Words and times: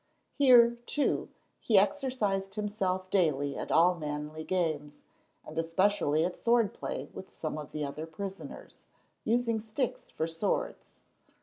Here, 0.33 0.77
too, 0.87 1.29
he 1.59 1.77
exercised 1.77 2.55
himself 2.55 3.11
daily 3.11 3.55
at 3.55 3.69
all 3.71 3.93
manly 3.93 4.43
games, 4.43 5.03
and 5.45 5.59
especially 5.59 6.25
at 6.25 6.35
sword 6.37 6.73
play 6.73 7.07
with 7.13 7.29
some 7.29 7.55
of 7.55 7.71
the 7.71 7.85
other 7.85 8.07
prisoners, 8.07 8.87
using 9.25 9.59
sticks 9.59 10.09
for 10.09 10.25
swords. 10.25 11.01